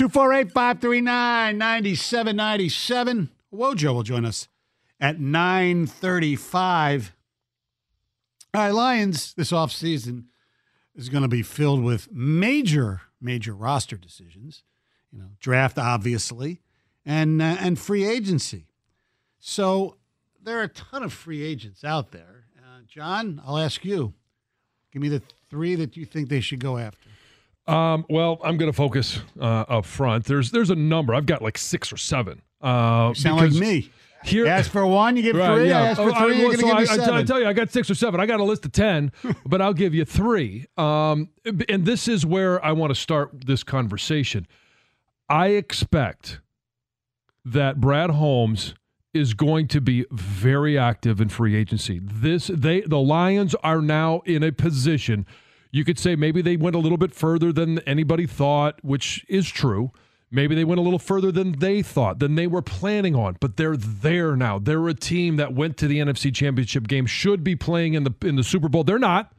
[0.00, 3.28] 248 539 9797.
[3.52, 4.48] Wojo will join us
[4.98, 7.14] at 935.
[8.54, 10.24] All right, Lions this offseason
[10.94, 14.62] is going to be filled with major, major roster decisions.
[15.12, 16.62] You know, draft, obviously,
[17.04, 18.68] and, uh, and free agency.
[19.38, 19.98] So
[20.42, 22.46] there are a ton of free agents out there.
[22.58, 24.14] Uh, John, I'll ask you.
[24.92, 25.20] Give me the
[25.50, 27.10] three that you think they should go after.
[27.70, 30.24] Um, well, I'm going to focus uh, up front.
[30.24, 31.14] There's there's a number.
[31.14, 32.42] I've got like six or seven.
[32.60, 33.90] Uh, You sound like me.
[34.22, 35.68] Here, ask for one, you get Right, three.
[35.70, 35.78] yeah.
[35.80, 37.04] I ask for Oh, I- three, you're going to so give I, I seven.
[37.06, 38.20] tell- I tell you, I got six or seven.
[38.20, 39.12] I got a list of ten,
[39.46, 40.66] but I'll give you three.
[40.76, 41.30] Um,
[41.70, 44.46] and this is where I want to start this conversation.
[45.30, 46.40] I expect
[47.46, 48.74] that Brad Holmes
[49.14, 51.98] is going to be very active in free agency.
[52.02, 55.26] This they the Lions are now in a position
[55.70, 59.48] you could say maybe they went a little bit further than anybody thought, which is
[59.48, 59.92] true.
[60.32, 63.56] Maybe they went a little further than they thought, than they were planning on, but
[63.56, 64.60] they're there now.
[64.60, 68.14] They're a team that went to the NFC Championship game, should be playing in the
[68.22, 68.84] in the Super Bowl.
[68.84, 69.32] They're not,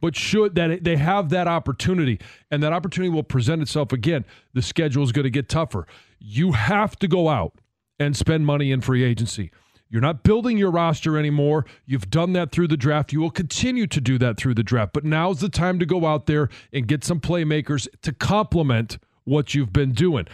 [0.00, 2.20] but should that they have that opportunity,
[2.50, 4.26] and that opportunity will present itself again.
[4.52, 5.86] The schedule is going to get tougher.
[6.18, 7.54] You have to go out
[7.98, 9.50] and spend money in free agency.
[9.88, 11.64] You're not building your roster anymore.
[11.84, 13.12] You've done that through the draft.
[13.12, 14.92] You will continue to do that through the draft.
[14.92, 19.54] But now's the time to go out there and get some playmakers to complement what
[19.54, 20.26] you've been doing.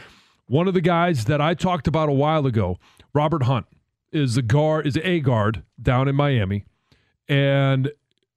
[0.47, 2.79] One of the guys that I talked about a while ago,
[3.15, 3.67] Robert Hunt,
[4.11, 6.65] is the guard, is a guard down in Miami.
[7.29, 7.91] And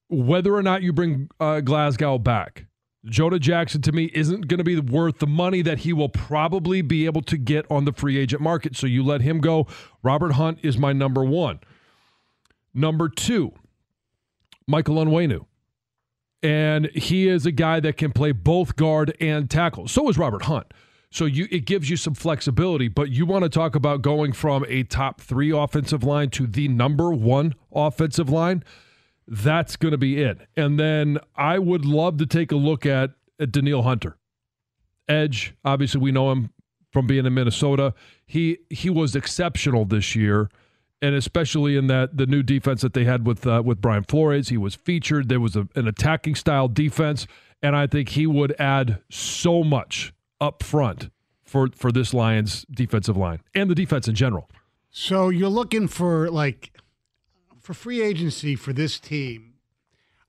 [0.09, 2.65] whether or not you bring uh, Glasgow back,
[3.05, 6.81] Jonah Jackson to me isn't going to be worth the money that he will probably
[6.81, 8.75] be able to get on the free agent market.
[8.75, 9.67] So you let him go.
[10.03, 11.59] Robert Hunt is my number one.
[12.73, 13.53] Number two,
[14.67, 15.45] Michael Onwenu.
[16.43, 19.87] And he is a guy that can play both guard and tackle.
[19.87, 20.67] So is Robert Hunt.
[21.09, 24.65] So you it gives you some flexibility, but you want to talk about going from
[24.67, 28.63] a top three offensive line to the number one offensive line
[29.27, 30.39] that's going to be it.
[30.55, 34.17] And then I would love to take a look at, at Danielle Hunter.
[35.07, 36.49] Edge, obviously we know him
[36.91, 37.93] from being in Minnesota.
[38.25, 40.49] He he was exceptional this year,
[41.01, 44.49] and especially in that the new defense that they had with uh, with Brian Flores.
[44.49, 45.29] He was featured.
[45.29, 47.27] There was a, an attacking style defense,
[47.61, 51.09] and I think he would add so much up front
[51.43, 54.49] for for this Lions defensive line and the defense in general.
[54.89, 56.71] So you're looking for like
[57.65, 59.53] for free agency for this team.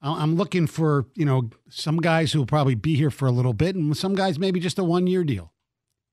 [0.03, 3.53] I'm looking for you know some guys who will probably be here for a little
[3.53, 5.53] bit, and some guys maybe just a one year deal.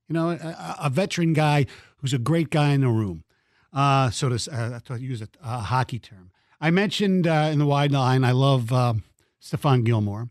[0.07, 1.66] You know, a, a veteran guy
[1.97, 3.23] who's a great guy in the room.
[3.72, 7.66] Uh, so to, uh, to use a, a hockey term, I mentioned uh, in the
[7.66, 8.23] wide line.
[8.23, 8.95] I love uh,
[9.41, 10.29] Stephon Gilmore.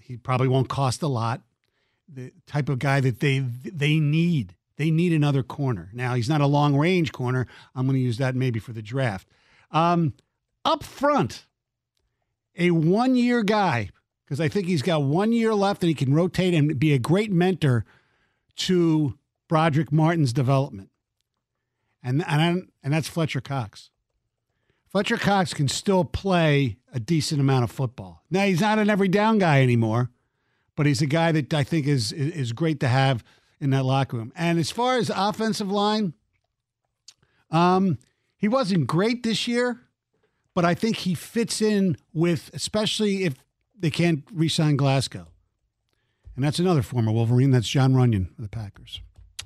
[0.00, 1.42] He probably won't cost a lot.
[2.08, 4.55] The type of guy that they they need.
[4.76, 5.90] They need another corner.
[5.92, 7.46] Now he's not a long range corner.
[7.74, 9.26] I'm going to use that maybe for the draft.
[9.70, 10.12] Um,
[10.64, 11.46] up front,
[12.56, 13.90] a one year guy
[14.26, 16.98] because I think he's got one year left and he can rotate and be a
[16.98, 17.84] great mentor
[18.56, 19.16] to
[19.48, 20.90] Brodric Martin's development.
[22.02, 23.90] And and and that's Fletcher Cox.
[24.88, 28.22] Fletcher Cox can still play a decent amount of football.
[28.30, 30.10] Now he's not an every down guy anymore,
[30.74, 33.24] but he's a guy that I think is is is great to have
[33.60, 34.32] in that locker room.
[34.36, 36.12] And as far as offensive line,
[37.50, 37.98] um,
[38.36, 39.80] he wasn't great this year,
[40.54, 43.34] but I think he fits in with, especially if
[43.78, 45.26] they can't re-sign Glasgow.
[46.34, 47.50] And that's another former Wolverine.
[47.50, 49.00] That's Jon Runyan of the Packers.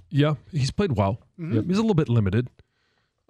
[0.08, 1.20] Yeah, he's played well.
[1.38, 2.48] Yeah, he's a little bit limited.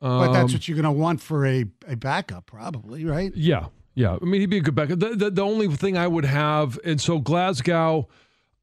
[0.00, 3.32] But that's Um, what you're going to want for a, a backup, probably, right?
[3.36, 4.16] Yeah, yeah.
[4.20, 4.98] I mean, he'd be a good backup.
[4.98, 8.08] The, the, the only thing I would have, and so Glasgow,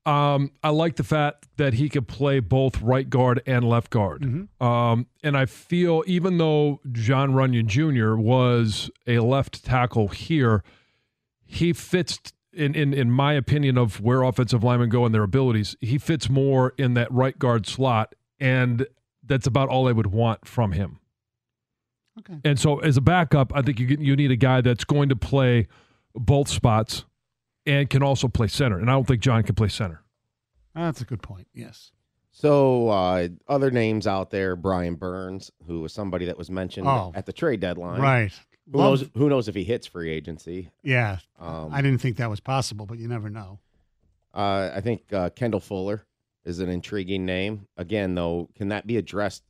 [0.08, 4.24] Um, I like the fact that he could play both right guard and left guard.
[4.62, 8.16] Um, and I feel even though Jon Runyan Jr.
[8.16, 10.64] was a left tackle here,
[11.46, 12.20] he fits
[12.54, 15.76] in, in in my opinion of where offensive linemen go and their abilities.
[15.82, 18.88] He fits more in that right guard slot, and
[19.22, 21.00] that's about all I would want from him.
[22.20, 22.40] Okay.
[22.46, 25.18] And so, as a backup, I think you you need a guy that's going to
[25.18, 25.68] play
[26.16, 27.04] both spots
[27.68, 28.80] and can also play center.
[28.80, 30.02] And I don't think John can play center.
[30.74, 31.48] That's a good point.
[31.54, 31.92] Yes.
[32.32, 37.12] So uh, other names out there, Brian Burns, who was somebody that was mentioned Oh.
[37.16, 38.00] at the trade deadline.
[38.00, 38.32] Right.
[38.72, 39.10] Who Love- knows?
[39.16, 40.70] Who knows if he hits free agency?
[40.84, 41.18] Yeah.
[41.40, 43.60] Um, I didn't think that was possible, but you never know.
[44.36, 46.06] Uh, I think uh, Kendall Fuller
[46.46, 47.68] is an intriguing name.
[47.78, 49.44] Again, though, can that be addressed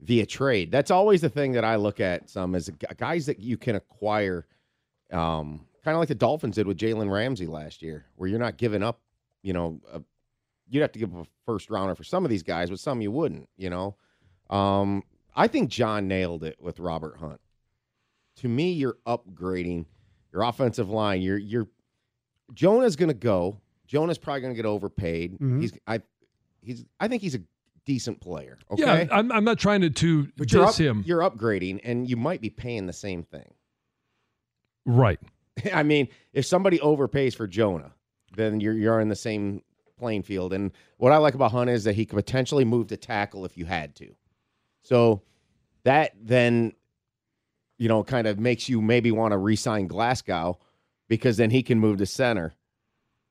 [0.00, 0.70] via trade?
[0.70, 2.30] That's always the thing that I look at.
[2.30, 4.46] Some is guys that you can acquire,
[5.12, 8.56] um, kind of like the Dolphins did with Jalen Ramsey last year, where you're not
[8.56, 9.00] giving up.
[9.42, 10.00] You know, a,
[10.68, 13.00] you'd have to give up a first rounder for some of these guys, but some
[13.00, 13.48] you wouldn't.
[13.56, 13.96] You know,
[14.50, 15.02] um,
[15.36, 17.40] I think John nailed it with Robert Hunt.
[18.36, 19.84] To me, you're upgrading
[20.32, 21.20] your offensive line.
[21.22, 21.68] You're you're
[22.54, 23.60] Jonah's going to go.
[23.86, 25.38] Jonah's probably going to get overpaid.
[25.38, 25.60] Mhm.
[25.60, 26.00] He's I
[26.62, 27.40] he's I think he's a
[27.84, 28.58] decent player.
[28.70, 31.04] Okay, Yeah, I'm, I'm not trying to, to but you're up, him.
[31.06, 33.52] You're upgrading, and you might be paying the same thing.
[34.86, 35.20] Right.
[35.72, 37.92] I mean, if somebody overpays for Jonah,
[38.36, 39.62] then you're you're in the same
[39.98, 40.52] playing field.
[40.52, 43.56] And what I like about Hunt is that he could potentially move to tackle if
[43.56, 44.14] you had to.
[44.82, 45.22] So
[45.84, 46.72] that then,
[47.78, 50.58] you know, kind of makes you maybe want to re-sign Glasgow
[51.08, 52.54] because then he can move to center,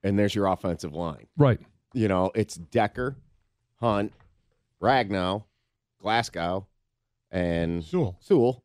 [0.03, 1.27] and there's your offensive line.
[1.37, 1.59] Right.
[1.93, 3.17] You know, it's Decker,
[3.79, 4.13] Hunt,
[4.81, 5.43] Ragnow,
[5.99, 6.67] Glasgow,
[7.31, 8.17] and Sewell.
[8.19, 8.62] Sewell,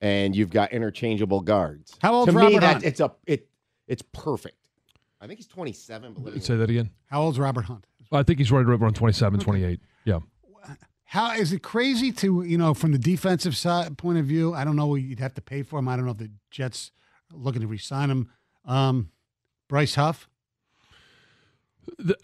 [0.00, 1.96] and you've got interchangeable guards.
[2.00, 3.48] How old's to me, Robert that it's a it
[3.86, 4.56] it's perfect.
[5.20, 6.90] I think he's 27, but living Say that again.
[7.06, 7.86] How old's Robert Hunt?
[8.12, 9.80] I think he's right around 27, 28.
[10.04, 10.20] Yeah.
[11.04, 14.54] How is it crazy to you know from the defensive side point of view?
[14.54, 15.88] I don't know what you'd have to pay for him.
[15.88, 16.92] I don't know if the Jets
[17.32, 18.30] are looking to re-sign him.
[18.64, 19.10] Um,
[19.68, 20.28] Bryce Huff.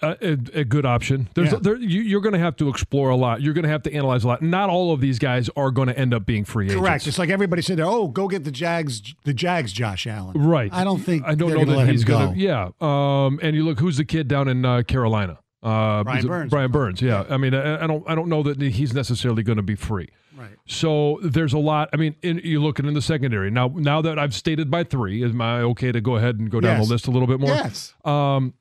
[0.03, 1.29] Uh, A, a good option.
[1.35, 1.59] There's Yeah.
[1.61, 3.43] there, you, you're going to have to explore a lot.
[3.43, 4.43] You're going to have to analyze a lot.
[4.43, 6.81] Not all of these guys are going to end up being free agents.
[6.81, 7.07] Correct.
[7.07, 10.73] It's like everybody said, "Oh, go get the Jags, the Jags, Josh Allen." Right.
[10.73, 12.39] I don't think I don't know that let he's going to.
[12.39, 12.71] Yeah.
[12.81, 13.39] Um.
[13.43, 15.39] And you look, who's the kid down in uh, Carolina?
[15.63, 16.51] Uh, Brian Burns.
[16.51, 17.03] Brian Burns.
[17.03, 17.25] Yeah.
[17.29, 18.05] I mean, I, I don't.
[18.09, 20.09] I don't know that he's necessarily going to be free.
[20.37, 20.51] Right.
[20.67, 21.89] So there's a lot.
[21.93, 23.69] I mean, in, you're looking in the secondary now.
[23.75, 26.77] Now that I've stated by three, is my okay to go ahead and go down
[26.79, 26.87] Yes.
[26.87, 27.51] the list a little bit more?
[27.51, 27.95] Yes.
[28.05, 28.53] Um,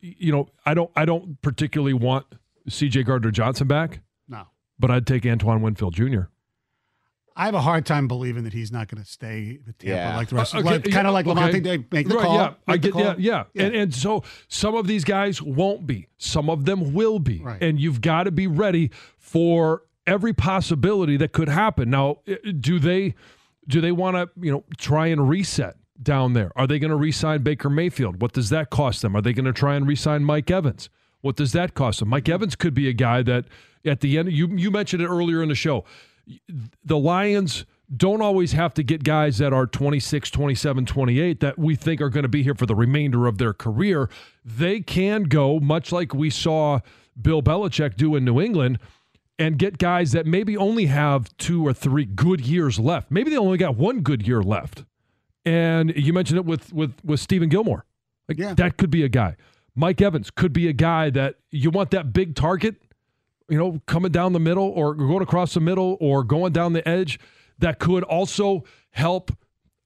[0.00, 0.90] you know, I don't.
[0.96, 2.26] I don't particularly want
[2.68, 3.02] C.J.
[3.04, 4.46] Gardner Johnson back, No.
[4.78, 6.22] but I'd take Antoine Winfield Jr.
[7.36, 10.16] I have a hard time believing that he's not going to stay with Tampa Yeah.
[10.16, 10.54] like the rest.
[10.56, 11.34] Uh, of okay, like, kind of like okay.
[11.36, 11.62] Lamont.
[11.62, 12.34] They make the Right, call.
[12.34, 12.92] Yeah, I get.
[12.92, 13.02] call.
[13.02, 13.62] Yeah, yeah, Yeah.
[13.64, 16.08] And and so some of these guys won't be.
[16.18, 17.40] Some of them will be.
[17.40, 17.62] Right.
[17.62, 21.90] And you've got to be ready for every possibility that could happen.
[21.90, 22.18] Now,
[22.60, 23.14] do they
[23.68, 26.52] do they want to you know try and reset down there?
[26.56, 28.20] Are they going to re-sign Baker Mayfield?
[28.20, 29.16] What does that cost them?
[29.16, 30.90] Are they going to try and re-sign Mike Evans?
[31.20, 32.08] What does that cost them?
[32.08, 32.34] Mike mm-hmm.
[32.34, 33.46] Evans could be a guy that
[33.84, 35.84] at the end you you mentioned it earlier in the show.
[36.84, 37.64] The Lions
[37.94, 42.10] don't always have to get guys that are 26, 27, 28 that we think are
[42.10, 44.10] going to be here for the remainder of their career.
[44.44, 46.80] They can go, much like we saw
[47.20, 48.78] Bill Belichick do in New England,
[49.38, 53.10] and get guys that maybe only have two or three good years left.
[53.10, 54.84] Maybe they only got one good year left.
[55.48, 57.84] And you mentioned it with with with Stephon Gilmore.
[58.28, 58.54] Like Yeah.
[58.54, 59.36] that could be a guy.
[59.74, 62.76] Mike Evans could be a guy that you want that big target,
[63.48, 66.86] you know, coming down the middle or going across the middle or going down the
[66.86, 67.18] edge
[67.60, 69.30] that could also help.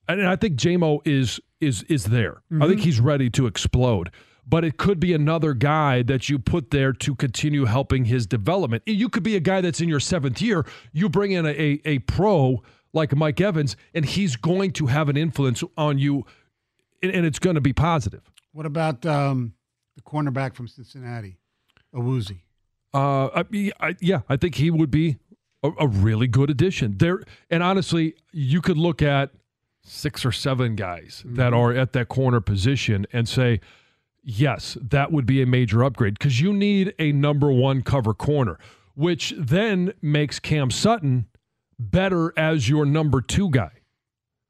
[0.09, 2.43] And I think JMO is is is there.
[2.51, 2.81] I think mm-hmm.
[2.81, 4.11] he's ready to explode.
[4.45, 8.83] But it could be another guy that you put there to continue helping his development.
[8.87, 10.67] You could be a guy that's in your seventh year.
[10.93, 12.61] You bring in a, a, a pro
[12.93, 16.25] like Mike Evans, and he's going to have an influence on you,
[17.03, 18.23] and, and it's going to be positive.
[18.53, 19.55] What about um,
[19.97, 21.39] the cornerback from Cincinnati,
[21.95, 22.41] Awuzie?
[22.95, 25.17] Uh, I, I, yeah, I think he would be
[25.63, 27.23] a, a really good addition there.
[27.51, 29.31] And honestly, you could look at
[29.83, 33.61] six or seven guys that are at that corner position and say,
[34.23, 38.59] yes, that would be a major upgrade because you need a number one cover corner,
[38.95, 41.27] which then makes Cam Sutton
[41.91, 43.71] better as your number two guy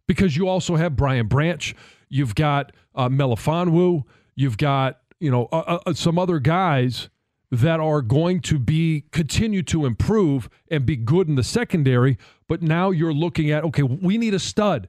[0.06, 1.74] because you also have Brian Branch,
[2.08, 4.02] you've got uh, Melifonwu,
[4.34, 7.08] you've got you know uh, uh, some other guys
[7.50, 12.18] that are going to be continue to improve and be good in the secondary.
[12.48, 14.88] But now you're looking at okay, we need a stud.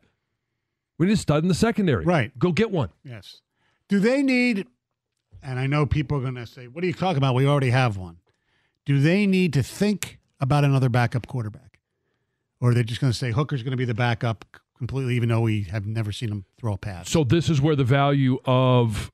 [0.97, 2.05] We need a stud in the secondary.
[2.05, 2.37] Right.
[2.37, 2.89] Go get one.
[3.03, 3.41] Yes.
[3.89, 4.67] Do they need?
[5.41, 7.35] and I know people are going to say, "What are you talking about?
[7.35, 8.17] We already have one."
[8.85, 11.72] Do they need to think about another backup quarterback,
[12.63, 14.45] or are they just going to say Hooker's going to be the backup
[14.77, 17.09] completely, even though we have never seen him throw a pass?
[17.09, 19.11] So this is where the value of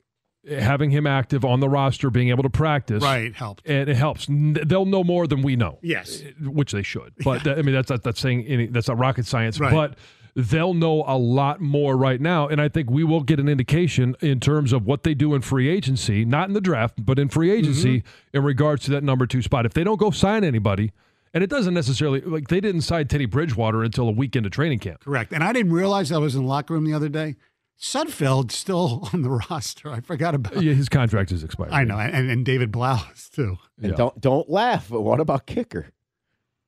[0.48, 3.66] having him active on the roster, being able to practice, right helped.
[3.68, 4.26] and it helps.
[4.30, 5.78] They'll know more than we know.
[5.82, 6.22] Yes.
[6.40, 7.12] which they should.
[7.24, 9.60] But that- I mean, that's not that's saying any, that's not rocket science.
[9.60, 9.72] Right.
[9.72, 9.98] But
[10.36, 14.16] they'll know a lot more right now, and I think we will get an indication
[14.20, 17.28] in terms of what they do in free agency, not in the draft, but in
[17.28, 18.36] free agency Mm-hmm.
[18.38, 19.66] in regards to that number two spot.
[19.66, 20.92] If they don't go sign anybody.
[21.32, 24.80] And it doesn't necessarily like they didn't sign Teddy Bridgewater until a week into training
[24.80, 25.00] camp.
[25.04, 25.32] Correct.
[25.32, 27.36] And I didn't realize I was in the locker room the other day.
[27.80, 29.90] Sudfeld's still on the roster.
[29.90, 30.60] I forgot about.
[30.62, 31.72] Yeah, his contract is expired.
[31.72, 33.56] I know, and, and David Blough is too.
[33.80, 33.96] And Yeah.
[33.96, 34.88] don't don't laugh.
[34.90, 35.86] But what about kicker?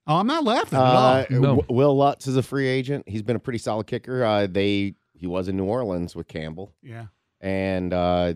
[0.07, 1.27] Oh, I'm not laughing Uh.
[1.31, 1.41] No.
[1.57, 3.09] W- Will Lutz is a free agent.
[3.09, 4.25] He's been a pretty solid kicker.
[4.25, 7.07] Uh, they he was in New Orleans with Campbell, Yeah.
[7.41, 8.35] and uh,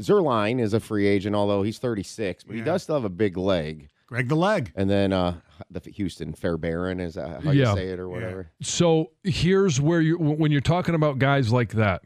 [0.00, 3.36] Zuerlein is a free agent, although he's 36, but he does still have a big
[3.38, 3.88] leg.
[4.06, 4.72] Greg the leg.
[4.74, 5.40] And then uh,
[5.70, 7.70] the Houston Fairbairn is that how Yeah.
[7.70, 8.50] you say it or whatever.
[8.62, 12.02] So here's where you when you're talking about guys like that.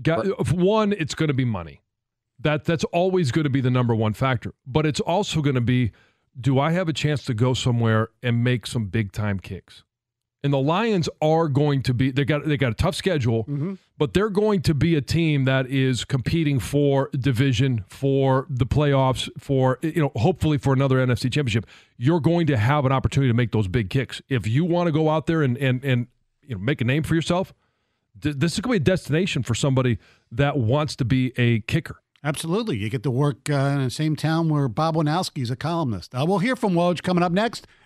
[0.00, 0.16] Guy,
[0.52, 1.82] one, it's going to be money.
[2.40, 4.54] That that's always going to be the number one factor.
[4.66, 5.90] But it's also going to be,
[6.40, 9.82] do I have a chance to go somewhere and make some big time kicks?
[10.44, 14.14] And the Lions are going to be they got they got a tough schedule, but
[14.14, 19.80] they're going to be a team that is competing for division, for the playoffs, for
[19.82, 21.66] you know, hopefully for another NFC championship.
[21.96, 24.22] You're going to have an opportunity to make those big kicks.
[24.28, 26.06] If you want to go out there and and and
[26.42, 27.52] you know make a name for yourself,
[28.20, 29.98] this is going to be a destination for somebody
[30.30, 32.00] that wants to be a kicker.
[32.24, 32.76] Absolutely.
[32.76, 36.14] You get to work uh, in the same town where Bob Wojnowski is a columnist.
[36.14, 37.66] Uh, we'll hear from Woj coming up next.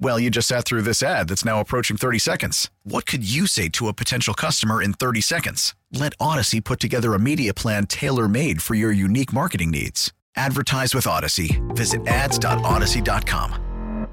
[0.00, 2.70] Well, you just sat through this ad that's now approaching 30 seconds.
[2.84, 5.74] What could you say to a potential customer in 30 seconds?
[5.92, 10.12] Let Odyssey put together a media plan tailor made for your unique marketing needs.
[10.36, 11.60] Advertise with Odyssey.
[11.70, 14.06] Visit ads.odyssey.com.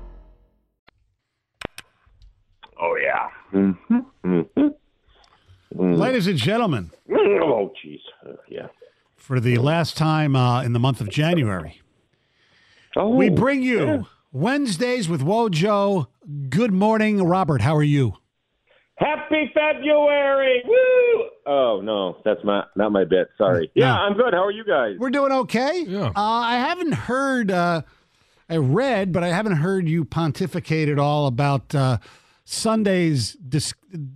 [2.81, 3.29] Oh yeah.
[3.53, 3.99] Mm-hmm.
[4.25, 5.93] Mm-hmm.
[5.93, 7.99] Ladies and gentlemen, Oh jeez.
[8.27, 8.67] Uh, yeah.
[9.15, 11.81] for the last time uh, in the month of January,
[12.97, 14.01] Oh, we bring you yeah.
[14.39, 16.07] Wednesdays with Wojo.
[16.49, 17.61] Good morning, Robert.
[17.61, 18.17] How are you?
[18.97, 20.61] Happy February!
[20.67, 21.29] Woo!
[21.47, 23.29] Oh no, that's my not my bit.
[23.37, 23.71] Sorry.
[23.75, 24.01] Yeah, No.
[24.01, 24.33] I'm good.
[24.33, 24.97] How are you guys?
[24.99, 25.85] We're doing okay.
[25.87, 26.07] Yeah.
[26.07, 27.49] Uh, I haven't heard.
[27.49, 27.83] Uh,
[28.49, 31.99] I read, but I haven't heard you pontificate at all about uh,
[32.43, 33.73] Sunday's dis-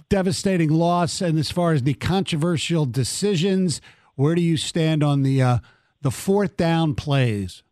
[0.09, 3.79] devastating loss, and as far as the controversial decisions,
[4.15, 5.57] where do you stand on the uh,
[6.01, 7.63] the fourth down plays?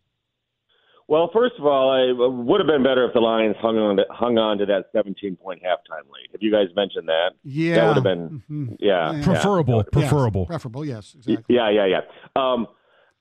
[1.09, 3.95] Well, first of all, I it would have been better if the Lions hung on
[3.97, 6.27] to, hung on to that 17 point halftime lead.
[6.33, 7.31] Have you guys mentioned that?
[7.43, 8.77] Yeah, That would have been Mhm.
[8.79, 9.13] yeah.
[9.13, 9.23] Yeah.
[9.23, 10.45] Preferable, Yes, preferable.
[10.45, 10.83] preferable.
[10.85, 11.55] Yes, exactly.
[11.55, 12.01] Yeah, yeah, yeah.
[12.35, 12.67] Um,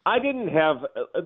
[0.04, 0.84] I didn't have.
[1.14, 1.20] uh,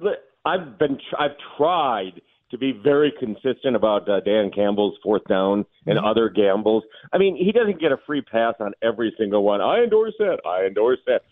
[0.45, 0.99] I've been.
[1.19, 6.83] I've tried to be very consistent about uh, Dan Campbell's fourth down and other gambles.
[7.13, 9.61] I mean, he doesn't get a free pass on every single one.
[9.61, 10.41] I endorse that.
[10.45, 11.23] I endorse that.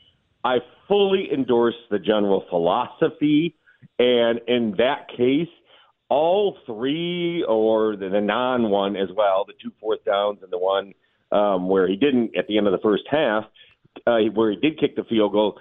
[0.45, 3.57] I fully endorse the general philosophy,
[3.99, 5.49] and in that case,
[6.09, 10.59] all three or the, the non one as well, the two fourth downs and the
[10.59, 10.93] one
[11.33, 13.45] um, where he didn't at the end of the first half,
[14.07, 15.59] uh, where he did kick the field goal.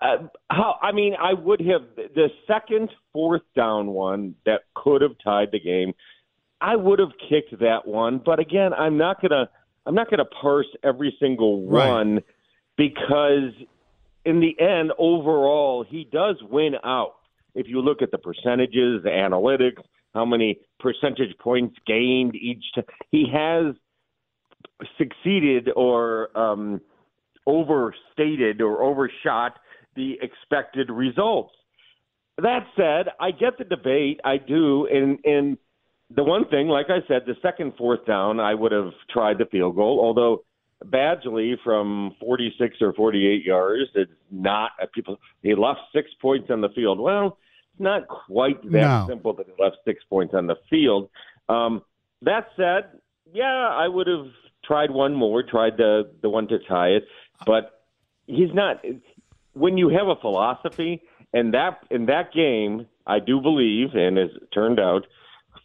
[0.00, 5.12] Uh, how I mean, I would have the second fourth down one that could have
[5.22, 5.92] tied the game.
[6.60, 9.48] I would have kicked that one, but again, I'm not gonna
[9.86, 11.88] I'm not gonna parse every single Right.
[11.88, 12.22] one
[12.76, 13.52] because
[14.24, 17.14] in the end, overall, he does win out.
[17.56, 19.82] If you look at the percentages, the analytics,
[20.14, 23.74] how many percentage points gained each time, he has
[24.98, 26.80] succeeded or um,
[27.46, 29.58] overstated or overshot
[29.94, 31.52] the expected results.
[32.38, 34.20] That said, I get the debate.
[34.22, 35.56] I do, and and
[36.14, 39.46] the one thing, like I said, the second fourth down, I would have tried the
[39.46, 39.98] field goal.
[40.00, 40.44] Although
[40.84, 45.16] Badgley from 46 or 48 yards, it's not a people.
[45.42, 47.00] He left six points on the field.
[47.00, 47.38] Well,
[47.76, 49.06] it's not quite that No.
[49.06, 51.10] simple that he left six points on the field.
[51.48, 51.82] Um,
[52.22, 53.00] that said,
[53.32, 54.28] yeah, I would have
[54.64, 57.06] tried one more, tried the the one to tie it,
[57.44, 57.82] but
[58.26, 58.82] he's not.
[59.52, 61.02] When you have a philosophy,
[61.34, 65.06] and that in that game, I do believe, and as it turned out,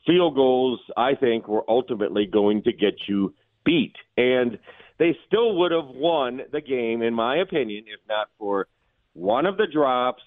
[0.05, 4.59] field goals, I think, were ultimately going to get you beat, and
[4.97, 8.67] they still would have won the game, in my opinion, if not for
[9.13, 10.23] one of the drops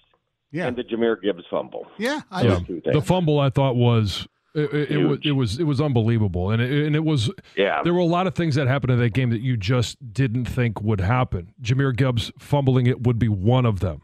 [0.55, 0.67] Yeah.
[0.67, 1.85] and the Jahmyr Gibbs fumble.
[1.97, 2.59] Yeah, I Yeah.
[2.69, 2.93] know.
[2.93, 6.61] The fumble I thought was it, it, it was it was it was unbelievable, and
[6.61, 7.83] it, and it was Yeah.
[7.83, 10.45] there were a lot of things that happened in that game that you just didn't
[10.45, 11.53] think would happen.
[11.61, 14.01] Jahmyr Gibbs fumbling it would be one of them.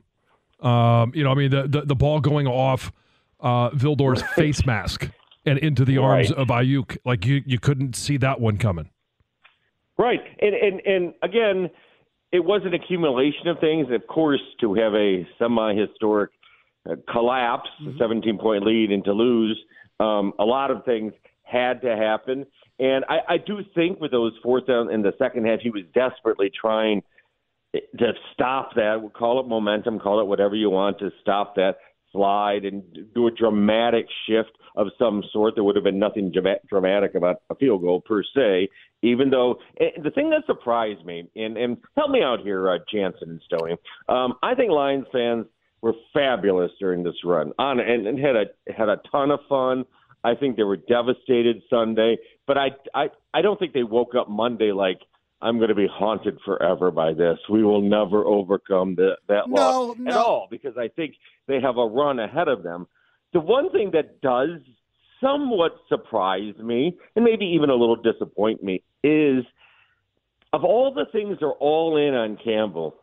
[0.60, 2.92] Um, you know, I mean the the, the ball going off
[3.40, 5.10] uh, Vildor's face mask
[5.46, 8.90] and into the arms of Aiyuk, like you you couldn't see that one coming.
[9.98, 11.70] Right, and and and again,
[12.32, 13.88] it was an accumulation of things.
[13.92, 16.41] Of course, to have a semi-historic uh,
[17.12, 19.60] collapse, a 17-point lead, and to lose,
[20.00, 22.46] um, a lot of things had to happen.
[22.80, 25.84] And I, I do think with those fourth down in the second half, he was
[25.94, 27.04] desperately trying
[27.74, 29.12] to stop that.
[29.16, 31.78] Call it momentum, call it whatever you want to stop that
[32.12, 32.84] slide and
[33.14, 35.56] do a dramatic shift of some sort.
[35.56, 36.34] There would have been nothing
[36.68, 38.70] dramatic about a field goal per se,
[39.02, 43.30] even though the thing that surprised me, and, and help me out here, uh, Jansen
[43.30, 43.76] and Stoney.
[44.10, 45.46] Um, I think Lions fans
[45.82, 49.86] were fabulous during this run on and, and had a had a ton of fun.
[50.24, 54.30] I think they were devastated Sunday, but I I I don't think they woke up
[54.30, 55.00] Monday like
[55.42, 57.40] I'm going to be haunted forever by this.
[57.50, 61.16] We will never overcome the, that No, loss at all because I think
[61.48, 62.88] they have a run ahead of them.
[63.34, 64.60] The one thing that does
[65.20, 69.44] somewhat surprise me and maybe even a little disappoint me is
[70.54, 72.96] of all the things they're all in on Campbell,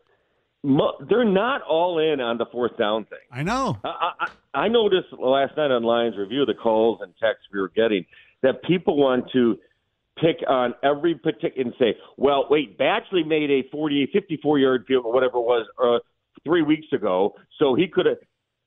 [0.63, 3.19] they're not all in on the fourth down thing.
[3.31, 3.77] I know.
[3.83, 4.11] I,
[4.53, 8.05] I, I noticed last night on Lions Review the calls and texts we were getting
[8.41, 9.57] that people want to
[10.17, 15.05] pick on every particular and say, well, wait, Badgley made a 48, 54 yard field
[15.05, 15.99] or whatever it was uh,
[16.43, 18.17] three weeks ago, so he could have.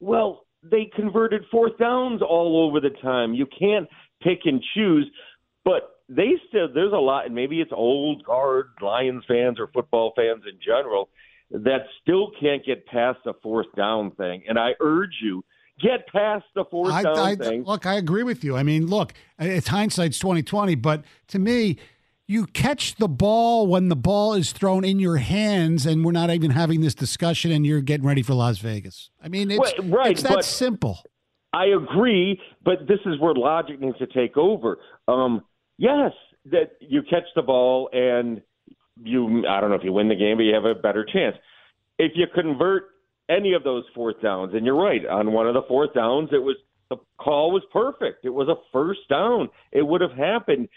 [0.00, 3.34] Well, they converted fourth downs all over the time.
[3.34, 3.88] You can't
[4.22, 5.10] pick and choose,
[5.64, 10.12] but they still there's a lot, and maybe it's old guard Lions fans or football
[10.16, 11.10] fans in general
[11.52, 14.42] that still can't get past the fourth down thing.
[14.48, 15.44] And I urge you,
[15.80, 17.64] get past the fourth I, down I, thing.
[17.64, 18.56] look, I agree with you.
[18.56, 21.78] I mean, look, it's hindsight's twenty twenty, but to me,
[22.26, 26.30] you catch the ball when the ball is thrown in your hands, and we're not
[26.30, 29.10] even having this discussion, and you're getting ready for Las Vegas.
[29.22, 31.02] I mean, it's Well, right, it's that simple.
[31.52, 34.78] I agree, but this is where logic needs to take over.
[35.06, 35.42] Um,
[35.76, 36.12] yes,
[36.46, 38.40] that you catch the ball and
[39.04, 41.36] you I don't know if you win the game, but you have a better chance.
[41.98, 42.84] If you convert
[43.28, 46.42] any of those fourth downs, and you're right, on one of the fourth downs, it
[46.42, 46.56] was
[46.90, 48.24] the call was perfect.
[48.24, 49.48] It was a first down.
[49.70, 50.68] It would have happened.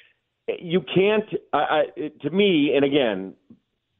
[0.47, 1.25] You can't.
[1.53, 1.83] I, I,
[2.21, 3.33] to me, and again,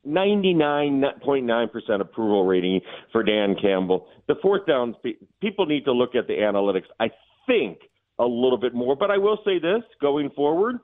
[0.08, 4.08] 99.9% approval rating for Dan Campbell.
[4.28, 4.96] The fourth downs,
[5.42, 7.10] people need to look at the analytics, I
[7.48, 7.80] think,
[8.20, 8.96] a little bit more.
[8.96, 10.78] But I will say this going forward,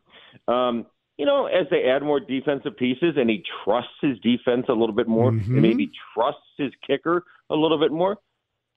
[0.48, 0.86] um,
[1.22, 4.96] you know, as they add more defensive pieces and he trusts his defense a little
[4.96, 5.46] bit more Mhm.
[5.46, 8.18] and maybe trusts his kicker a little bit more,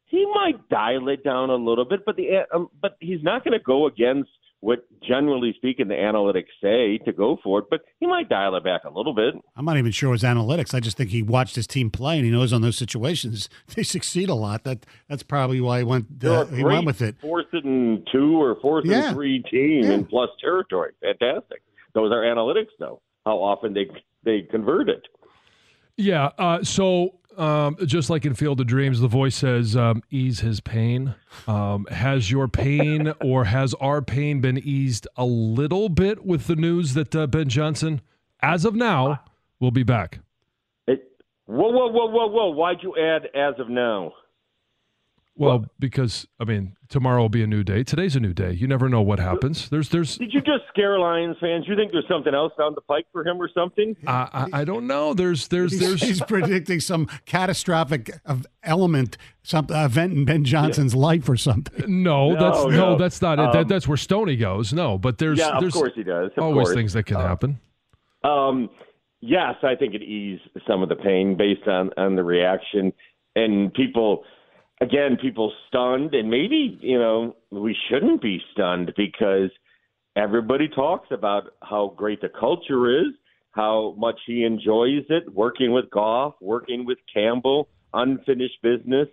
[0.04, 2.04] he might dial it down a little bit.
[2.04, 4.28] But the um, but he's not going to go against
[4.60, 7.64] what generally speaking the analytics say to go for it.
[7.70, 9.34] But he might dial it back a little bit.
[9.56, 10.74] I'm not even sure it was analytics.
[10.74, 13.82] I just think he watched his team play, and he knows on those situations they
[13.82, 14.64] succeed a lot.
[14.64, 17.16] That that's probably why he went uh, he went with it.
[17.20, 19.06] Fourth and two or fourth Yeah.
[19.08, 19.92] and three team Yeah.
[19.92, 20.92] in plus territory.
[21.00, 21.62] Fantastic.
[21.94, 23.00] Those are analytics, though.
[23.24, 23.88] How often they
[24.24, 25.06] they convert it.
[25.96, 26.30] Yeah.
[26.38, 30.60] Uh, so um, just like in Field of Dreams, the voice says, um, "Ease his
[30.60, 31.14] pain."
[31.46, 36.56] Um, has your pain or has our pain been eased a little bit with the
[36.56, 38.00] news that uh, Ben Johnson,
[38.40, 39.22] as of now,
[39.60, 40.20] will be back?
[40.86, 41.04] It,
[41.46, 42.50] whoa, whoa, whoa, whoa, whoa!
[42.50, 44.12] Why'd you add as of now?
[45.36, 47.82] Well, because I mean, tomorrow will be a new day.
[47.82, 48.52] Today's a new day.
[48.52, 49.68] You never know what happens.
[49.68, 50.16] There's, there's.
[50.16, 51.64] Did you just scare Lions fans?
[51.66, 53.96] You think there's something else down the pike for him or something?
[54.06, 55.12] I, I, I don't know.
[55.12, 56.00] There's, there's, He's, there's.
[56.02, 62.02] he's predicting some catastrophic of- element, some event in Ben Johnson's life or something.
[62.04, 62.96] No, that's no, no.
[62.96, 63.52] that's not it.
[63.52, 64.72] That, Um, that's where Stoney goes.
[64.72, 66.30] No, but there's, yeah, of course he does.
[66.36, 66.76] Of always course.
[66.76, 67.58] things that can Uh, happen.
[68.22, 68.70] Um,
[69.20, 72.92] yes, I think it eased some of the pain based on on the reaction
[73.34, 74.22] and people.
[74.80, 79.50] Again, people stunned, and maybe you know we shouldn't be stunned because
[80.16, 83.14] everybody talks about how great the culture is,
[83.52, 89.08] how much he enjoys it, working with Goff, working with Campbell, unfinished business,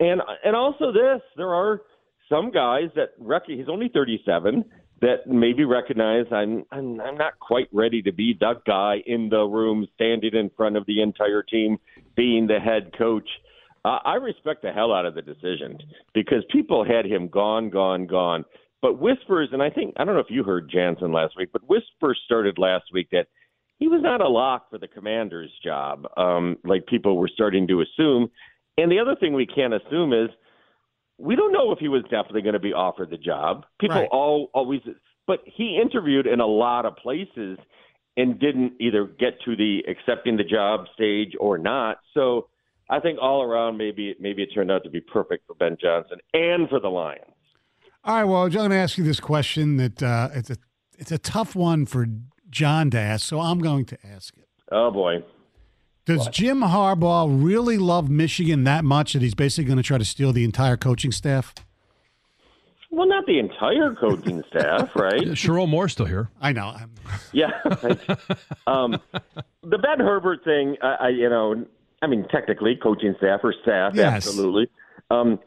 [0.00, 1.20] and and also this.
[1.36, 1.82] There are
[2.28, 4.64] some guys that rec- he's only 37
[5.02, 9.42] that maybe recognize I'm, I'm I'm not quite ready to be that guy in the
[9.42, 11.78] room standing in front of the entire team
[12.16, 13.28] being the head coach.
[13.84, 15.78] Uh, I respect the hell out of the decision
[16.14, 18.44] because people had him gone, gone, gone.
[18.80, 21.68] But whispers, and I think I don't know if you heard Jansen last week, but
[21.68, 23.28] whispers started last week that
[23.78, 27.80] he was not a lock for the commander's job, um, like people were starting to
[27.80, 28.30] assume.
[28.78, 30.30] And the other thing we can't assume is
[31.18, 33.64] we don't know if he was definitely going to be offered the job.
[33.80, 34.08] People Right.
[34.10, 34.80] all always,
[35.26, 37.58] but he interviewed in a lot of places
[38.16, 41.98] and didn't either get to the accepting the job stage or not.
[42.14, 42.48] So
[42.92, 46.18] I think all around, maybe maybe it turned out to be perfect for Ben Johnson
[46.34, 47.24] and for the Lions.
[48.04, 50.56] All right, well, I'm going to ask you this question that uh, it's a
[50.98, 52.06] it's a tough one for
[52.50, 54.46] John to ask, so I'm going to ask it.
[54.70, 55.24] Oh boy.
[56.04, 60.04] Does Jim Harbaugh really love Michigan that much that he's basically going to try to
[60.04, 61.54] steal the entire coaching staff?
[62.90, 65.24] Well, not the entire coaching staff, right?
[65.24, 66.28] Yeah, Sherrone Moore's still here.
[66.40, 66.74] I know.
[66.76, 66.90] I'm,
[67.32, 67.50] Yeah.
[68.66, 69.00] um,
[69.62, 71.64] the Ben Herbert thing, I, I, you know,
[72.02, 74.12] I mean, technically, coaching staff or staff, Yes.
[74.26, 74.68] absolutely.
[75.10, 75.38] Um,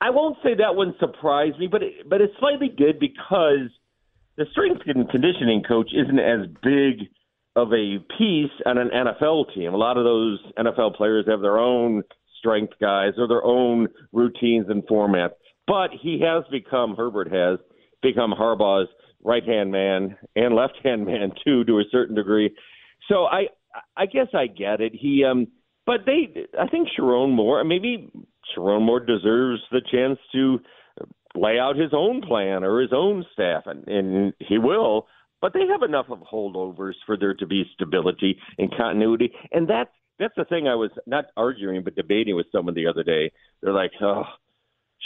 [0.00, 3.70] I won't say that one surprised me, but it, but it slightly did because
[4.36, 7.08] the strength and conditioning coach isn't as big
[7.56, 9.72] of a piece on an NFL team.
[9.72, 12.02] A lot of those NFL players have their own
[12.38, 15.30] strength guys or their own routines and formats.
[15.66, 17.58] But he has become Herbert has
[18.02, 18.88] become Harbaugh's
[19.22, 22.54] right hand man and left hand man too to a certain degree.
[23.08, 23.46] So I
[23.96, 24.92] I guess I get it.
[24.94, 25.48] He um
[25.86, 28.10] but they I think Sherrone Moore maybe
[28.56, 30.60] Sherrone Moore deserves the chance to
[31.34, 35.06] lay out his own plan or his own staff and, and he will
[35.40, 39.30] but they have enough of holdovers for there to be stability and continuity.
[39.52, 43.02] And that's that's the thing I was not arguing but debating with someone the other
[43.02, 43.32] day.
[43.62, 44.22] They're like oh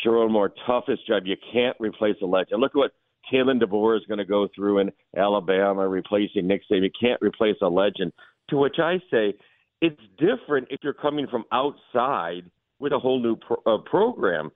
[0.05, 1.25] Sherrone Moore toughest job.
[1.27, 2.93] You can't replace a legend look at what
[3.33, 6.85] Kalen DeBoer is going to go through in Alabama replacing Nick Saban.
[6.85, 8.13] You can't replace a legend
[8.51, 9.35] to which I say
[9.81, 14.51] it's different if you're coming from outside with a whole new pro- uh, program.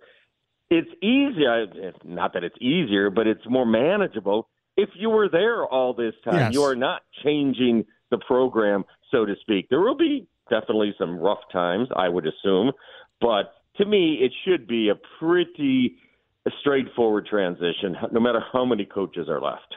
[0.70, 1.66] It's easier
[2.04, 6.34] not that it's easier but it's more manageable if you were there all this time.
[6.34, 6.54] Yes.
[6.54, 9.68] you are not changing the program so to speak.
[9.68, 12.72] There will be definitely some rough times i would assume
[13.20, 15.96] but to me it should be a pretty
[16.60, 19.76] straightforward transition no matter how many coaches are left.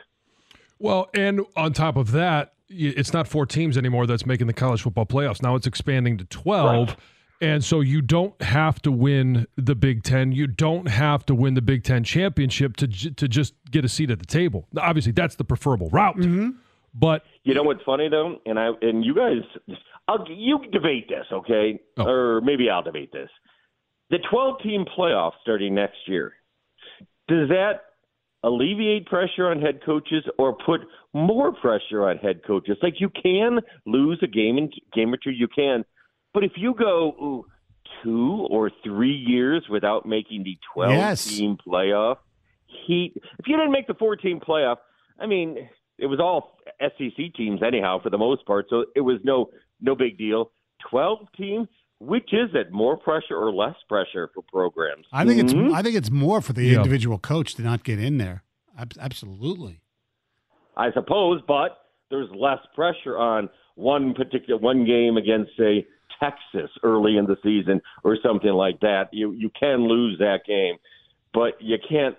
[0.80, 4.54] Well, and on top of that, y- it's not four teams anymore that's making the
[4.54, 5.42] college football playoffs.
[5.42, 6.88] Now it's expanding to 12.
[6.90, 6.98] Right.
[7.42, 10.32] And so you don't have to win the Big Ten.
[10.32, 13.90] You don't have to win the Big Ten championship to, j- to just get a
[13.90, 14.68] seat at the table.
[14.72, 16.18] Now, Obviously, that's the preferable route.
[16.18, 16.52] Mm-hmm.
[16.94, 21.26] But You know what's funny though, and I and you guys, I'll you debate this,
[21.32, 21.80] okay?
[21.98, 22.08] Oh.
[22.08, 23.30] Or maybe I'll debate this.
[24.12, 26.34] The 12 team playoff starting next year.
[27.28, 27.82] Does that
[28.46, 30.82] alleviate pressure on head coaches or put
[31.14, 32.78] more pressure on head coaches?
[32.82, 35.84] Like you can lose a game in game or two, you can,
[36.34, 37.46] but if you go ooh,
[38.04, 41.26] two or three years without making the 12 Yes.
[41.26, 42.18] team playoff,
[42.88, 44.78] he if you didn't make the 14 playoff,
[45.20, 49.20] I mean, it was all SEC teams anyhow for the most part, so it was
[49.24, 49.50] no
[49.82, 50.52] no big deal.
[50.90, 51.68] 12 team,
[52.06, 52.72] which is it?
[52.72, 55.06] More pressure or less pressure for programs?
[55.12, 55.66] I think Mhm.
[55.68, 56.78] it's I think it's more for the Yeah.
[56.78, 58.44] individual coach to not get in there.
[58.78, 59.80] Ab- Absolutely.
[60.78, 61.78] I suppose, but
[62.10, 65.86] there's less pressure on one particular one game against say
[66.20, 69.14] Texas early in the season or something like that.
[69.14, 70.78] You you can lose that game,
[71.34, 72.16] but you can't.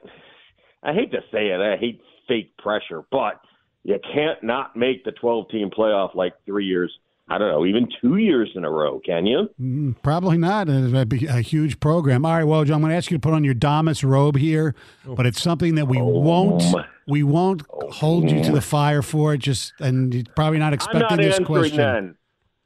[0.83, 1.61] I hate to say it.
[1.61, 3.41] I hate fake pressure, but
[3.85, 6.93] you can't not make the 12 team playoff like three years.
[7.29, 9.01] I don't know, even two years in a row.
[9.05, 9.49] Can you?
[9.61, 10.69] Mm, Probably not.
[10.69, 12.25] It'd be a huge program.
[12.25, 14.37] All right, well, John, I'm going to ask you to put on your Damas robe
[14.37, 16.63] here, but it's something that we won't
[17.09, 19.35] we won't hold you to the fire for.
[19.35, 19.39] it.
[19.39, 21.77] Just and you're probably not I'm expecting not this question.
[21.79, 22.17] then.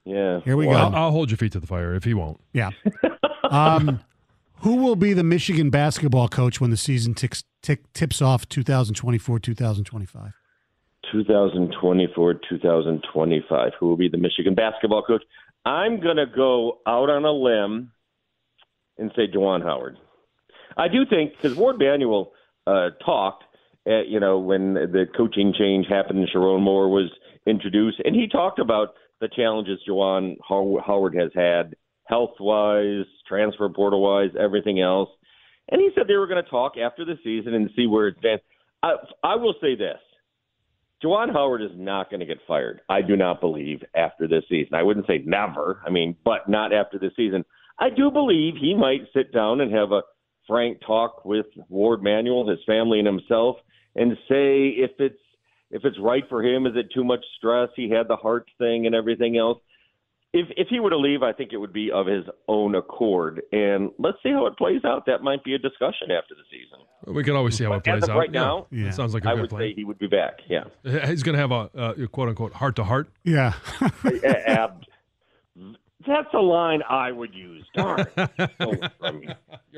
[0.04, 0.40] Yeah.
[0.44, 2.40] Here we Well, I'll, I'll hold your feet to the fire if he won't.
[2.52, 2.70] Yeah.
[3.50, 3.98] Um,
[4.60, 9.40] Who will be the Michigan basketball coach when the season ticks, tick, tips off 2024
[9.40, 10.32] 2025?
[11.12, 13.72] 2024 2025.
[13.78, 15.22] Who will be the Michigan basketball coach?
[15.64, 17.92] I'm going to go out on a limb
[18.98, 19.96] and say Juwan Howard.
[20.76, 22.32] I do think because Warde Manuel
[22.66, 23.44] uh, talked,
[23.86, 27.10] at, you know, when the coaching change happened and Sherrone Moore was
[27.46, 34.02] introduced, and he talked about the challenges Juwan Howard has had health wise, transfer portal
[34.02, 35.08] wise, everything else.
[35.70, 38.16] And he said they were going to talk after the season and see where it
[38.18, 38.42] stands.
[38.82, 39.98] I, I will say this
[41.02, 42.82] Juwan Howard is not going to get fired.
[42.88, 44.74] I do not believe after this season.
[44.74, 45.80] I wouldn't say never.
[45.86, 47.44] I mean, but not after this season.
[47.78, 50.02] I do believe he might sit down and have a
[50.46, 53.56] frank talk with Warde Manuel, his family, and himself,
[53.96, 55.18] and say if it's
[55.70, 56.66] if it's right for him.
[56.66, 57.70] Is it too much stress?
[57.76, 59.58] He had the heart thing and everything else.
[60.32, 63.42] If if he were to leave, I think it would be of his own accord.
[63.50, 65.04] And let's see how it plays out.
[65.06, 67.14] That might be a discussion after the season.
[67.14, 68.16] We can always see how But it plays out.
[68.16, 68.86] right now, yeah.
[68.88, 69.62] It sounds like a I good would plan.
[69.62, 70.34] say he would be back.
[70.48, 70.64] Yeah.
[71.06, 73.08] He's going to have a uh, quote unquote heart to heart.
[73.24, 73.54] Yeah.
[74.46, 74.84] Ab-
[76.06, 77.66] That's a line I would use.
[77.74, 78.06] Darn.
[78.58, 79.34] Oh, I mean,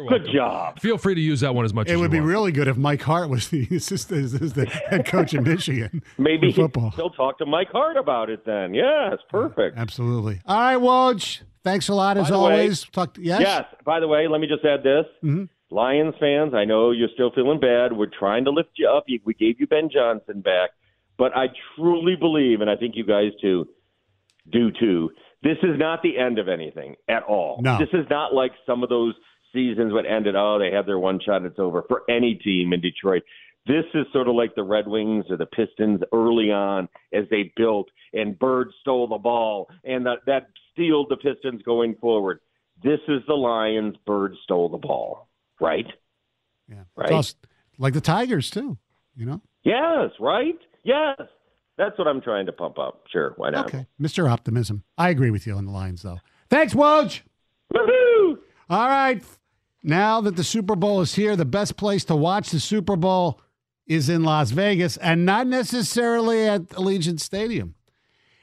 [0.09, 0.79] good job.
[0.81, 2.31] Feel free to use that one as much It as would you be want.
[2.31, 6.03] really good if Mike Hart was the assistant, is the head coach in Michigan.
[6.19, 6.91] Maybe in football.
[6.91, 8.73] he'll talk to Mike Hart about it then.
[8.73, 9.77] Yeah, it's perfect.
[9.77, 10.41] Absolutely.
[10.47, 11.41] All right, Woj.
[11.65, 12.85] Thanks a lot as By the way- always.
[12.85, 13.17] Talk.
[13.21, 13.41] yes.
[13.41, 13.65] Yes.
[13.85, 15.07] By the way, let me just add this.
[15.25, 15.49] Mhm.
[15.71, 17.93] Lions fans, I know you're still feeling bad.
[17.95, 19.07] We're trying to lift you up.
[19.25, 20.71] We gave you Ben Johnson back,
[21.17, 23.67] but I truly believe, and I think you guys too
[24.51, 25.11] do too.
[25.43, 27.61] This is not the end of anything at all.
[27.61, 27.79] No.
[27.79, 29.15] This is not like some of those
[29.53, 30.37] seasons when ended.
[30.37, 33.23] Oh, they had their one shot it's over for any team in Detroit.
[33.67, 37.53] This is sort of like the Red Wings or the Pistons early on as they
[37.57, 42.41] built, and Bird stole the ball, and that, that steeled the Pistons going forward.
[42.83, 43.95] This is the Lions.
[44.05, 45.29] Bird stole the ball,
[45.61, 45.87] right?
[46.69, 46.83] Yeah.
[46.97, 47.35] Right.
[47.79, 48.79] Like the Tigers too.
[49.15, 49.41] You know.
[49.63, 50.59] Yes, right?
[50.83, 51.21] Yes.
[51.83, 53.07] That's what I'm trying to pump up.
[53.11, 53.67] Sure, why not?
[53.67, 54.31] Okay, Mr.
[54.31, 54.85] Optimism.
[54.97, 56.21] I agree with you on the lines, though.
[56.49, 57.23] Thanks, Woj.
[57.75, 58.39] Woohoo!
[58.71, 59.21] All right.
[59.83, 63.41] Now that the Super Bowl is here, the best place to watch the Super Bowl
[63.85, 67.75] is in Las Vegas and not necessarily at Allegiant Stadium.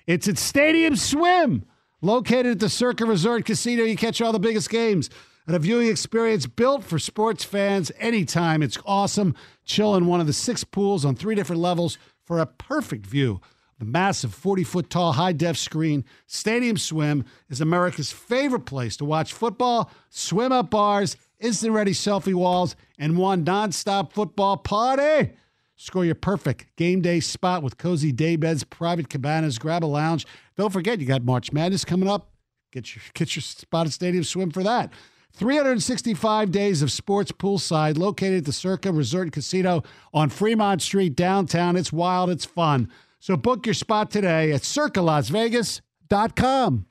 [0.05, 1.63] It's at Stadium Swim,
[2.01, 3.85] located at the Circa Resort Casino.
[3.85, 5.09] You catch all the biggest games
[5.47, 8.61] and a viewing experience built for sports fans anytime.
[8.61, 9.33] It's awesome.
[9.63, 11.97] Chill in one of the six pools on three different levels
[12.29, 13.41] for a perfect view.
[13.79, 19.05] The massive 40 foot tall high def screen, Stadium Swim is America's favorite place to
[19.05, 25.31] watch football, swim up bars, instant ready selfie walls, and one nonstop football party.
[25.75, 30.27] Score your perfect game day spot with cozy day beds, private cabanas, grab a lounge.
[30.55, 32.29] Don't forget, you got March Madness coming up.
[32.71, 34.93] Get your get your spot at Stadium Swim for that.
[35.39, 41.15] 365 days of sports poolside located at the Circa Resort and Casino on Fremont Street
[41.15, 41.77] downtown.
[41.77, 42.91] It's wild, it's fun.
[43.19, 46.85] So book your spot today at circalasvegas.com.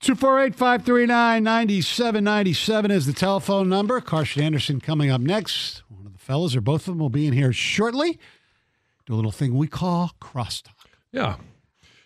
[0.00, 4.00] 248-539-9797 is the telephone number.
[4.00, 5.82] Karsch and Anderson coming up next.
[5.88, 8.18] One of the fellas or both of them will be in here shortly.
[9.04, 10.86] Do a little thing we call crosstalk.
[11.12, 11.36] Yeah.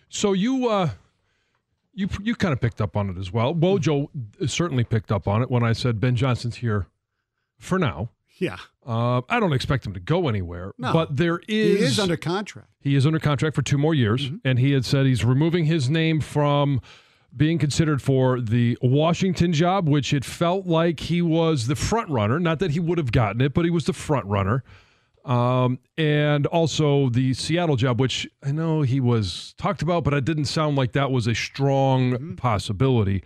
[0.09, 0.89] So you uh
[1.93, 3.53] you you kind of picked up on it as well.
[3.53, 4.07] Wojo
[4.47, 6.87] certainly picked up on it when I said Ben Johnson's here
[7.57, 8.09] for now.
[8.37, 8.57] Yeah.
[8.85, 10.93] Uh, I don't expect him to go anywhere, No.
[10.93, 11.79] but there is.
[11.79, 12.69] He is under contract.
[12.79, 14.37] he is under contract for two more years, Mm-hmm.
[14.47, 16.79] and he had said he's removing his name from
[17.35, 22.39] being considered for the Washington job, which it felt like he was the front runner.
[22.39, 24.63] Not that he would have gotten it, but he was the front runner.
[25.25, 30.25] Um, and also the Seattle job, which I know he was talked about, but it
[30.25, 32.35] didn't sound like that was a strong Mm-hmm.
[32.35, 33.23] possibility.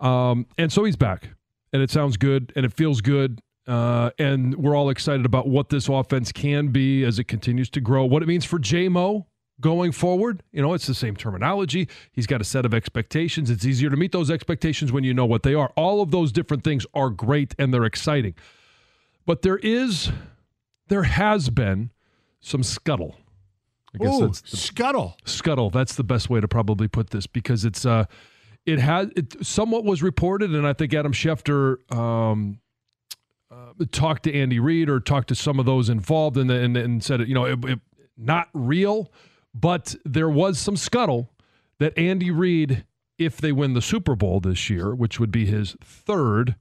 [0.00, 1.30] Um, and so he's back,
[1.72, 3.40] and it sounds good, and it feels good.
[3.66, 7.80] Uh, and we're all excited about what this offense can be as it continues to
[7.80, 9.26] grow, what it means for JMO
[9.60, 10.42] going forward.
[10.50, 11.88] You know, it's the same terminology.
[12.10, 13.48] He's got a set of expectations.
[13.50, 15.72] It's easier to meet those expectations when you know what they are.
[15.76, 18.34] All of those different things are great and they're exciting.
[19.24, 20.10] But there is,
[20.88, 21.90] there has been
[22.40, 23.16] some scuttle.
[23.94, 25.16] I guess Ooh, that's the, scuttle.
[25.24, 25.70] scuttle.
[25.70, 28.06] That's the best way to probably put this because it's uh,
[28.64, 32.60] it has it somewhat was reported, and I think Adam Schefter um,
[33.50, 37.04] uh, talked to Andy Reid or talked to some of those involved, and and, and
[37.04, 37.80] said you know it, it,
[38.16, 39.12] not real,
[39.54, 41.30] but there was some scuttle
[41.78, 42.84] that Andy Reid,
[43.18, 46.56] if they win the Super Bowl this year, which would be his third,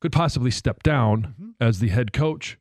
[0.00, 2.58] could possibly step down as the head coach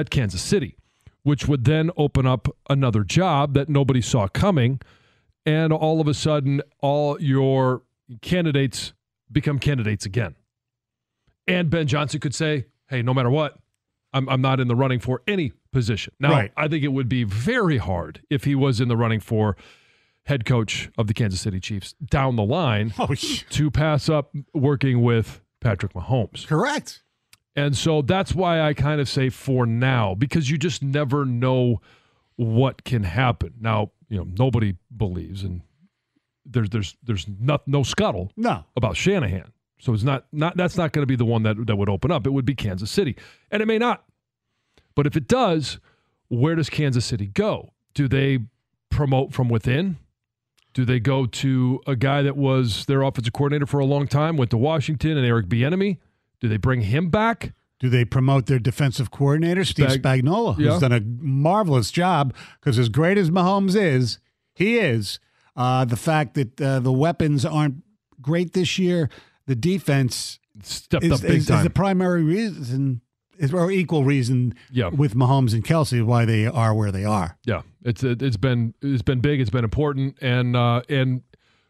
[0.00, 0.76] at Kansas City,
[1.22, 4.80] which would then open up another job that nobody saw coming.
[5.46, 7.82] And all of a sudden, all your
[8.22, 8.92] candidates
[9.30, 10.34] become candidates again.
[11.46, 13.56] And Ben Johnson could say, hey, no matter what,
[14.12, 16.12] I'm, I'm not in the running for any position.
[16.20, 16.52] Now, Right.
[16.56, 19.56] I think it would be very hard if he was in the running for
[20.26, 25.02] head coach of the Kansas City Chiefs down the line Oh, to pass up working
[25.02, 26.46] with Patrick Mahomes.
[26.46, 27.02] correct.
[27.56, 31.80] And so that's why I kind of say for now, because you just never know
[32.36, 33.54] what can happen.
[33.60, 35.62] Now, you know, nobody believes and
[36.46, 38.64] there's there's there's not no scuttle No.
[38.76, 39.52] about Shanahan.
[39.80, 42.10] So it's not not that's not going to be the one that that would open
[42.10, 42.26] up.
[42.26, 43.16] It would be Kansas City.
[43.50, 44.04] And it may not.
[44.94, 45.78] But if it does,
[46.28, 47.70] where does Kansas City go?
[47.94, 48.38] Do they
[48.90, 49.98] promote from within?
[50.72, 54.36] Do they go to a guy that was their offensive coordinator for a long time,
[54.36, 55.98] went to Washington and Eric Bieniemy?
[56.40, 57.52] Do they bring him back?
[57.78, 60.78] Do they promote their defensive coordinator, Steve Spag- Spagnuolo, who's Yeah.
[60.78, 62.34] done a marvelous job?
[62.60, 64.18] Because as great as Mahomes is,
[64.54, 65.18] he is.
[65.56, 67.82] Uh, the fact that uh, the weapons aren't
[68.20, 69.08] great this year,
[69.46, 73.00] the defense Stepped is, up big is, is the primary reason,
[73.38, 74.88] is, or equal reason Yeah.
[74.88, 77.38] with Mahomes and Kelsey why they are where they are.
[77.46, 79.40] Yeah, it's it's been it's been big.
[79.40, 81.22] It's been important, and uh, and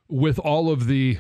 [0.09, 1.19] with all of the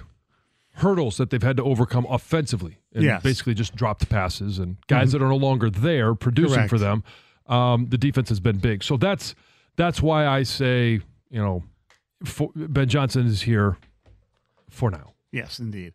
[0.81, 3.23] hurdles that they've had to overcome offensively, and Yes.
[3.23, 7.03] basically just dropped passes and guys that are no longer there producing for them.
[7.47, 9.35] Um, the defense has been big, so that's
[9.77, 11.63] that's why I say you know
[12.25, 13.77] for, Ben Johnson is here
[14.69, 15.13] for now.
[15.33, 15.95] Yes, indeed.